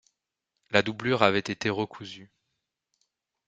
La 0.71 0.81
doublure 0.81 1.21
avait 1.21 1.37
été 1.37 1.69
recousue. 1.69 2.31